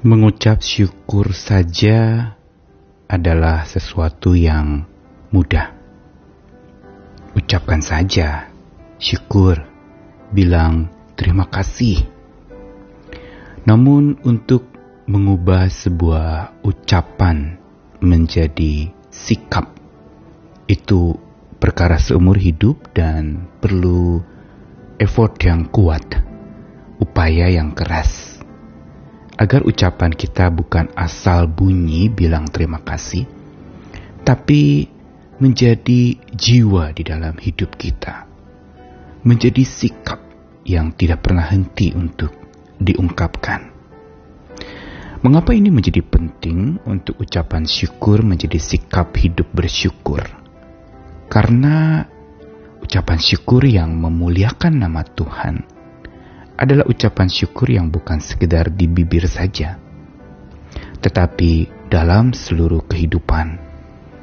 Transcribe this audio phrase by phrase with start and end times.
[0.00, 2.32] Mengucap syukur saja
[3.04, 4.88] adalah sesuatu yang
[5.28, 5.76] mudah.
[7.36, 8.48] Ucapkan saja
[8.96, 9.60] syukur,
[10.32, 10.88] bilang
[11.20, 12.08] terima kasih.
[13.68, 14.72] Namun untuk
[15.04, 17.60] mengubah sebuah ucapan
[18.00, 19.68] menjadi sikap
[20.64, 21.12] itu
[21.60, 24.24] perkara seumur hidup dan perlu
[24.96, 26.08] effort yang kuat,
[26.96, 28.29] upaya yang keras
[29.40, 33.24] agar ucapan kita bukan asal bunyi bilang terima kasih,
[34.20, 34.84] tapi
[35.40, 38.28] menjadi jiwa di dalam hidup kita,
[39.24, 40.20] menjadi sikap
[40.68, 42.36] yang tidak pernah henti untuk
[42.76, 43.72] diungkapkan.
[45.24, 50.20] Mengapa ini menjadi penting untuk ucapan syukur menjadi sikap hidup bersyukur?
[51.32, 52.04] Karena
[52.84, 55.79] ucapan syukur yang memuliakan nama Tuhan
[56.60, 59.80] adalah ucapan syukur yang bukan sekedar di bibir saja,
[61.00, 63.56] tetapi dalam seluruh kehidupan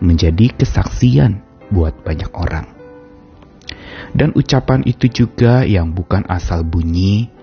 [0.06, 1.42] menjadi kesaksian
[1.74, 2.70] buat banyak orang.
[4.14, 7.34] Dan ucapan itu juga yang bukan asal bunyi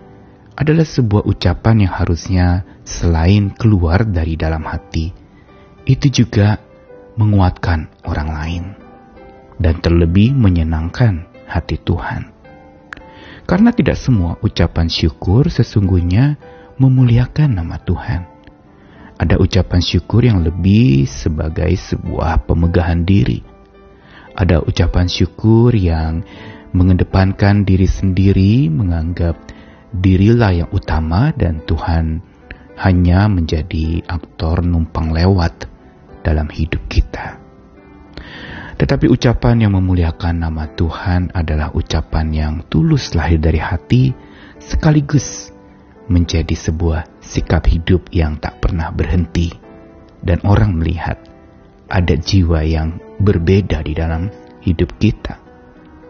[0.55, 2.47] adalah sebuah ucapan yang harusnya
[2.87, 5.11] selain keluar dari dalam hati,
[5.91, 6.63] itu juga
[7.19, 8.65] menguatkan orang lain
[9.59, 12.34] dan terlebih menyenangkan hati Tuhan.
[13.45, 16.41] Karena tidak semua ucapan syukur sesungguhnya
[16.81, 18.25] memuliakan nama Tuhan.
[19.15, 23.45] Ada ucapan syukur yang lebih sebagai sebuah pemegahan diri.
[24.35, 26.27] Ada ucapan syukur yang
[26.75, 29.39] mengedepankan diri sendiri, menganggap
[29.95, 32.19] dirilah yang utama dan Tuhan
[32.83, 35.71] hanya menjadi aktor numpang lewat
[36.27, 37.44] dalam hidup kita.
[38.75, 44.11] Tetapi ucapan yang memuliakan nama Tuhan adalah ucapan yang tulus lahir dari hati
[44.59, 45.55] sekaligus
[46.11, 49.49] menjadi sebuah sikap hidup yang tak pernah berhenti
[50.21, 51.17] dan orang melihat
[51.89, 54.29] ada jiwa yang berbeda di dalam
[54.65, 55.39] hidup kita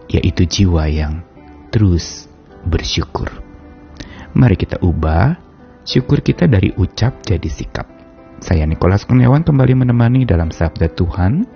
[0.09, 1.23] yaitu jiwa yang
[1.69, 2.31] terus
[2.65, 3.29] bersyukur.
[4.35, 5.37] Mari kita ubah
[5.87, 7.87] syukur kita dari ucap jadi sikap.
[8.43, 11.47] Saya Nikolas Kurniawan kembali menemani dalam Sabda Tuhan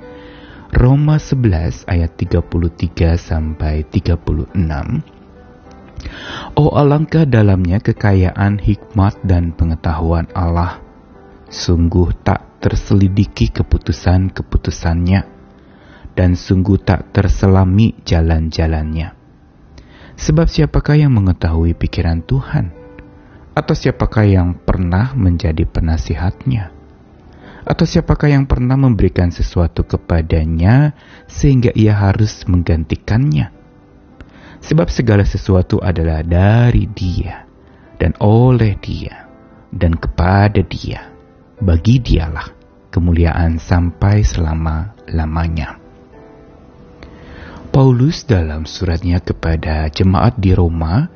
[0.68, 4.52] Roma 11 ayat 33 sampai 36.
[6.60, 10.84] Oh alangkah dalamnya kekayaan hikmat dan pengetahuan Allah.
[11.48, 15.24] Sungguh tak terselidiki keputusan-keputusannya
[16.12, 19.16] dan sungguh tak terselami jalan-jalannya.
[20.20, 22.76] Sebab siapakah yang mengetahui pikiran Tuhan?
[23.56, 26.77] Atau siapakah yang pernah menjadi penasihatnya?
[27.68, 30.96] Atau siapakah yang pernah memberikan sesuatu kepadanya
[31.28, 33.52] sehingga ia harus menggantikannya?
[34.64, 37.44] Sebab segala sesuatu adalah dari dia
[38.00, 39.28] dan oleh dia
[39.68, 41.12] dan kepada dia.
[41.58, 42.48] Bagi dialah
[42.88, 45.76] kemuliaan sampai selama-lamanya.
[47.68, 51.10] Paulus dalam suratnya kepada jemaat di Roma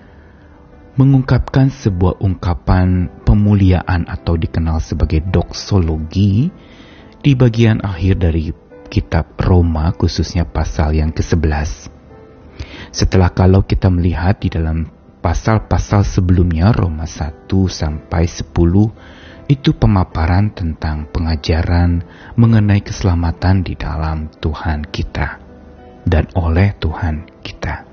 [0.93, 6.53] mengungkapkan sebuah ungkapan pemuliaan atau dikenal sebagai doksologi
[7.23, 8.53] di bagian akhir dari
[8.93, 11.89] kitab Roma khususnya pasal yang ke-11.
[12.93, 14.85] Setelah kalau kita melihat di dalam
[15.25, 18.53] pasal-pasal sebelumnya Roma 1 sampai 10
[19.49, 22.05] itu pemaparan tentang pengajaran
[22.37, 25.41] mengenai keselamatan di dalam Tuhan kita
[26.05, 27.92] dan oleh Tuhan kita.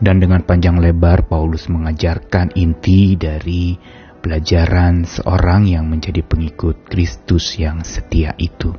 [0.00, 3.78] Dan dengan panjang lebar Paulus mengajarkan inti dari
[4.24, 8.72] pelajaran seorang yang menjadi pengikut Kristus yang setia itu.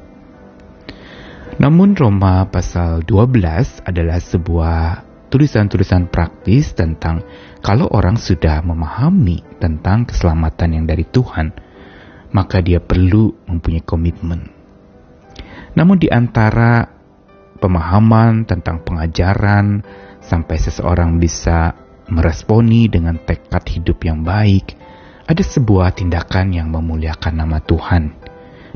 [1.55, 7.23] Namun Roma pasal 12 adalah sebuah tulisan-tulisan praktis tentang
[7.63, 11.55] kalau orang sudah memahami tentang keselamatan yang dari Tuhan,
[12.35, 14.51] maka dia perlu mempunyai komitmen.
[15.79, 16.87] Namun di antara
[17.59, 19.83] pemahaman tentang pengajaran
[20.25, 21.77] sampai seseorang bisa
[22.09, 24.73] meresponi dengan tekad hidup yang baik,
[25.25, 28.13] ada sebuah tindakan yang memuliakan nama Tuhan.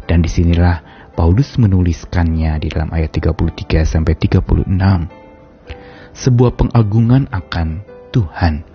[0.06, 0.81] Dan di sinilah
[1.13, 4.66] Paulus menuliskannya di dalam ayat 33 sampai 36.
[6.16, 7.68] Sebuah pengagungan akan
[8.10, 8.66] Tuhan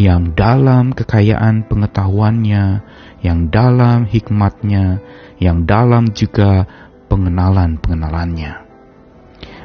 [0.00, 2.64] yang dalam kekayaan pengetahuannya,
[3.20, 4.98] yang dalam hikmatnya,
[5.38, 6.64] yang dalam juga
[7.12, 8.52] pengenalan-pengenalannya.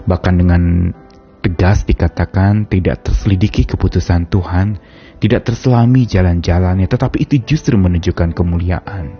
[0.06, 0.92] Bahkan dengan
[1.47, 4.75] tegas dikatakan tidak terselidiki keputusan Tuhan,
[5.23, 9.15] tidak terselami jalan-jalannya, tetapi itu justru menunjukkan kemuliaan.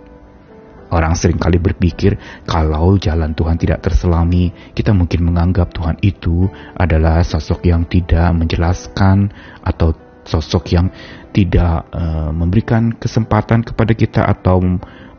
[0.92, 7.24] Orang sering kali berpikir kalau jalan Tuhan tidak terselami, kita mungkin menganggap Tuhan itu adalah
[7.24, 9.32] sosok yang tidak menjelaskan
[9.64, 9.96] atau
[10.28, 10.92] sosok yang
[11.32, 14.60] tidak uh, memberikan kesempatan kepada kita atau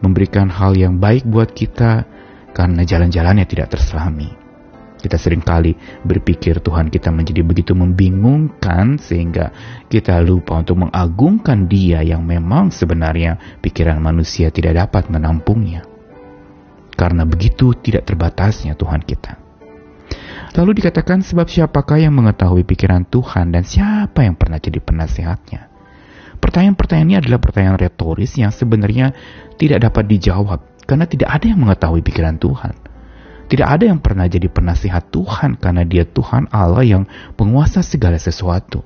[0.02, 2.06] memberikan hal yang baik buat kita
[2.54, 4.39] karena jalan-jalannya tidak terselami.
[5.00, 5.72] Kita sering kali
[6.04, 9.56] berpikir Tuhan kita menjadi begitu membingungkan sehingga
[9.88, 15.88] kita lupa untuk mengagungkan dia yang memang sebenarnya pikiran manusia tidak dapat menampungnya.
[17.00, 19.40] Karena begitu tidak terbatasnya Tuhan kita.
[20.60, 25.72] Lalu dikatakan sebab siapakah yang mengetahui pikiran Tuhan dan siapa yang pernah jadi penasehatnya?
[26.44, 29.16] Pertanyaan-pertanyaan ini adalah pertanyaan retoris yang sebenarnya
[29.56, 32.89] tidak dapat dijawab karena tidak ada yang mengetahui pikiran Tuhan.
[33.50, 37.04] Tidak ada yang pernah jadi penasihat Tuhan karena dia Tuhan Allah yang
[37.34, 38.86] penguasa segala sesuatu.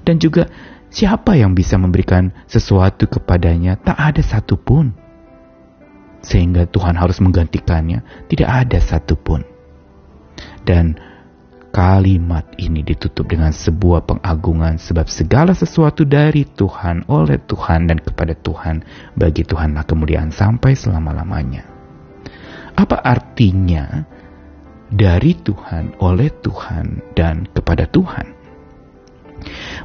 [0.00, 0.48] Dan juga
[0.88, 4.96] siapa yang bisa memberikan sesuatu kepadanya tak ada satupun.
[6.24, 9.44] Sehingga Tuhan harus menggantikannya, tidak ada satupun.
[10.64, 10.96] Dan
[11.70, 18.32] kalimat ini ditutup dengan sebuah pengagungan sebab segala sesuatu dari Tuhan, oleh Tuhan dan kepada
[18.36, 18.84] Tuhan,
[19.16, 21.69] bagi Tuhanlah kemuliaan sampai selama-lamanya.
[22.80, 24.08] Apa artinya
[24.88, 28.40] dari Tuhan, oleh Tuhan, dan kepada Tuhan?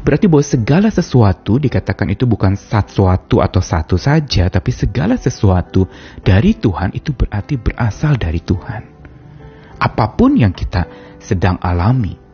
[0.03, 5.87] Berarti bahwa segala sesuatu dikatakan itu bukan sesuatu atau satu saja, tapi segala sesuatu
[6.23, 8.95] dari Tuhan itu berarti berasal dari Tuhan
[9.79, 10.87] apa pun yang kita
[11.19, 12.24] sedang alami.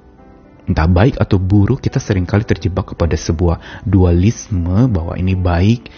[0.62, 5.90] Entah baik atau buruk, kita sering kali terjebak kepada sebuah dualisme bahwa ini baik,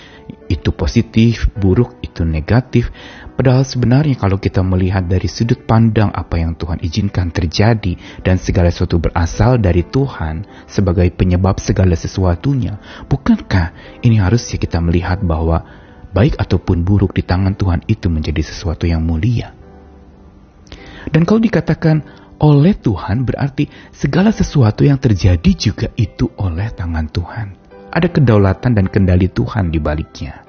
[0.47, 2.87] itu positif, buruk, itu negatif.
[3.33, 8.69] Padahal sebenarnya kalau kita melihat dari sudut pandang apa yang Tuhan izinkan terjadi dan segala
[8.69, 12.79] sesuatu berasal dari Tuhan sebagai penyebab segala sesuatunya,
[13.09, 15.65] bukankah ini harusnya kita melihat bahwa
[16.13, 19.51] baik ataupun buruk di tangan Tuhan itu menjadi sesuatu yang mulia?
[21.09, 27.47] Dan kalau dikatakan oleh Tuhan berarti segala sesuatu yang terjadi juga itu oleh tangan Tuhan.
[27.93, 30.41] Ada kedaulatan dan kendali Tuhan di baliknya.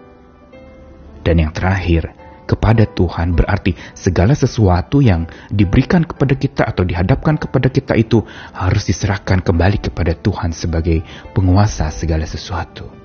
[1.25, 2.13] Dan yang terakhir,
[2.45, 8.21] kepada Tuhan berarti segala sesuatu yang diberikan kepada kita atau dihadapkan kepada kita itu
[8.53, 11.01] harus diserahkan kembali kepada Tuhan sebagai
[11.33, 13.04] penguasa segala sesuatu.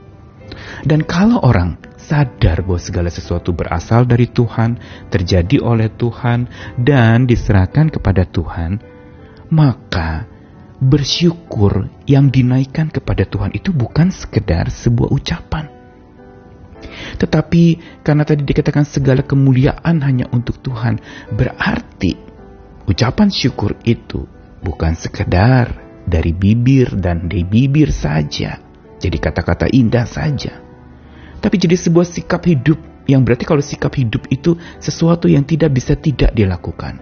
[0.83, 4.81] Dan kalau orang sadar bahwa segala sesuatu berasal dari Tuhan,
[5.13, 6.49] terjadi oleh Tuhan,
[6.79, 8.81] dan diserahkan kepada Tuhan,
[9.53, 10.25] maka
[10.79, 15.69] bersyukur yang dinaikkan kepada Tuhan itu bukan sekedar sebuah ucapan.
[17.19, 17.63] Tetapi
[18.01, 20.97] karena tadi dikatakan segala kemuliaan hanya untuk Tuhan,
[21.35, 22.15] berarti
[22.87, 24.23] ucapan syukur itu
[24.63, 25.75] bukan sekedar
[26.07, 28.68] dari bibir dan dari bibir saja.
[28.99, 30.69] Jadi kata-kata indah saja
[31.39, 35.95] tapi jadi sebuah sikap hidup yang berarti kalau sikap hidup itu sesuatu yang tidak bisa
[35.95, 36.99] tidak dilakukan.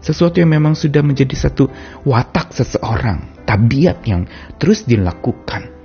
[0.00, 1.68] Sesuatu yang memang sudah menjadi satu
[2.08, 4.24] watak seseorang, tabiat yang
[4.56, 5.76] terus dilakukan.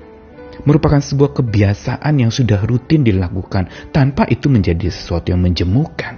[0.64, 6.16] Merupakan sebuah kebiasaan yang sudah rutin dilakukan tanpa itu menjadi sesuatu yang menjemukan.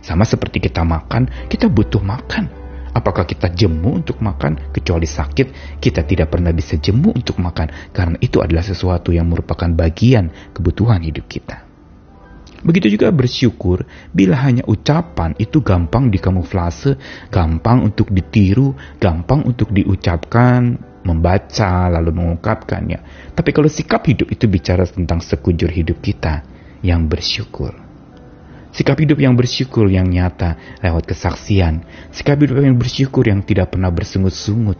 [0.00, 2.59] Sama seperti kita makan, kita butuh makan
[2.90, 4.74] Apakah kita jemu untuk makan?
[4.74, 9.70] Kecuali sakit, kita tidak pernah bisa jemu untuk makan karena itu adalah sesuatu yang merupakan
[9.70, 11.70] bagian kebutuhan hidup kita.
[12.60, 17.00] Begitu juga bersyukur bila hanya ucapan itu gampang dikamuflase,
[17.32, 23.32] gampang untuk ditiru, gampang untuk diucapkan, membaca, lalu mengungkapkannya.
[23.32, 26.44] Tapi kalau sikap hidup itu bicara tentang sekujur hidup kita
[26.84, 27.89] yang bersyukur.
[28.70, 31.82] Sikap hidup yang bersyukur yang nyata lewat kesaksian.
[32.14, 34.78] Sikap hidup yang bersyukur yang tidak pernah bersungut-sungut.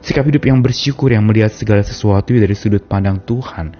[0.00, 3.76] Sikap hidup yang bersyukur yang melihat segala sesuatu dari sudut pandang Tuhan.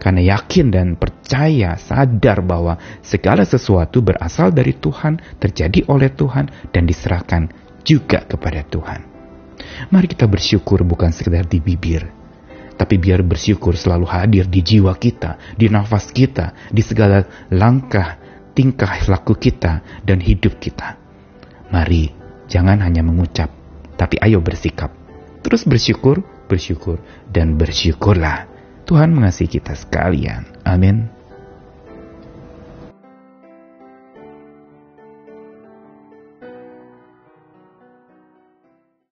[0.00, 6.88] Karena yakin dan percaya, sadar bahwa segala sesuatu berasal dari Tuhan, terjadi oleh Tuhan, dan
[6.88, 7.52] diserahkan
[7.84, 9.00] juga kepada Tuhan.
[9.92, 12.08] Mari kita bersyukur bukan sekedar di bibir,
[12.80, 18.19] tapi biar bersyukur selalu hadir di jiwa kita, di nafas kita, di segala langkah
[18.56, 20.96] tingkah laku kita dan hidup kita.
[21.70, 22.10] Mari,
[22.50, 23.52] jangan hanya mengucap,
[23.94, 24.90] tapi ayo bersikap.
[25.40, 26.98] Terus bersyukur, bersyukur,
[27.30, 28.50] dan bersyukurlah.
[28.84, 30.66] Tuhan mengasihi kita sekalian.
[30.66, 31.19] Amin.